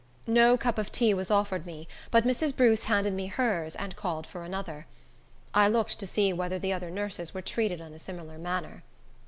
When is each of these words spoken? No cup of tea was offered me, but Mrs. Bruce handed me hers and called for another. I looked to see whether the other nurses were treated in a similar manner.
No 0.25 0.57
cup 0.57 0.79
of 0.79 0.91
tea 0.91 1.13
was 1.13 1.29
offered 1.29 1.63
me, 1.67 1.87
but 2.09 2.23
Mrs. 2.25 2.55
Bruce 2.55 2.85
handed 2.85 3.13
me 3.13 3.27
hers 3.27 3.75
and 3.75 3.95
called 3.95 4.25
for 4.25 4.43
another. 4.43 4.87
I 5.53 5.67
looked 5.67 5.99
to 5.99 6.07
see 6.07 6.33
whether 6.33 6.57
the 6.57 6.73
other 6.73 6.89
nurses 6.89 7.35
were 7.35 7.43
treated 7.43 7.79
in 7.79 7.93
a 7.93 7.99
similar 7.99 8.39
manner. 8.39 8.81